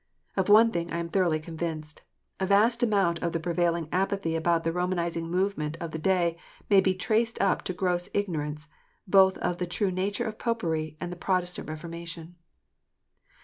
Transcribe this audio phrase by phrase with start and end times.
[0.35, 2.01] Of one thing I am thoroughly convinced:
[2.39, 6.37] a vast amount of the prevailing apathy about the Romanizing movement of the day
[6.71, 8.67] may be traced up to gross ignorance,
[9.07, 12.33] both of the true nature of Popery and of the Protestant Reformation.